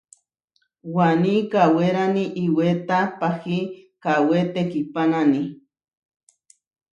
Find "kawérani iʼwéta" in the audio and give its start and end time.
1.51-2.97